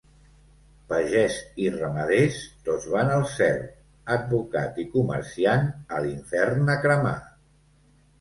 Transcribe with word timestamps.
Pagès 0.91 1.33
i 1.65 1.65
ramader 1.73 2.31
tots 2.69 2.87
van 2.93 3.11
al 3.15 3.25
cel; 3.33 3.59
advocat 4.15 4.81
i 4.85 4.87
comerciant, 4.95 5.69
a 5.97 6.01
l'infern 6.07 6.73
a 6.77 6.79
cremar. 6.87 7.13